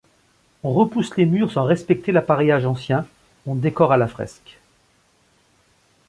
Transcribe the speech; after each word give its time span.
On 0.63 0.73
repousse 0.73 1.15
les 1.15 1.27
murs 1.27 1.51
sans 1.51 1.63
respecter 1.63 2.11
l’appareillage 2.11 2.65
ancien, 2.65 3.05
on 3.45 3.53
décore 3.53 3.91
à 3.91 3.97
la 3.97 4.07
fresque. 4.07 4.57